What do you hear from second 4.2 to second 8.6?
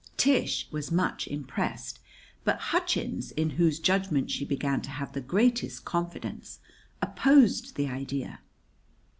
she began to have the greatest confidence, opposed the idea.